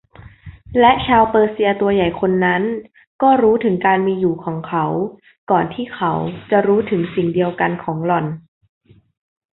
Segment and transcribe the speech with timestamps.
[0.79, 2.63] และชาวเปอร์เซียตัวใหญ่คนนั้น
[3.21, 4.85] ก็รู้ถึงการมีอยู่ของเขา
[5.51, 6.11] ก่อนที่เขา
[6.51, 8.25] จะรู้ถึงสิ่งเดียวกันของหล่อน